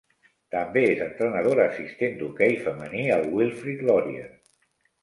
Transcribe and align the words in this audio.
També 0.55 0.81
és 0.93 1.03
entrenadora 1.07 1.67
assistent 1.73 2.17
d'hoquei 2.23 2.59
femení 2.65 3.05
al 3.19 3.31
Wilfrid 3.39 3.89
Laurier. 3.93 4.31